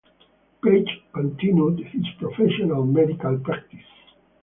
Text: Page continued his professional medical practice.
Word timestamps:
Page 0.63 1.03
continued 1.13 1.79
his 1.91 2.03
professional 2.17 2.83
medical 2.87 3.37
practice. 3.37 3.85